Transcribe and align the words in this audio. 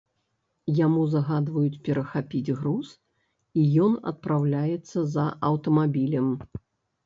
Яму 0.85 1.03
загадваюць 1.15 1.81
перахапіць 1.89 2.55
груз, 2.63 2.87
і 3.59 3.69
ён 3.85 3.93
адпраўляецца 4.15 5.07
за 5.15 5.31
аўтамабілем. 5.55 6.27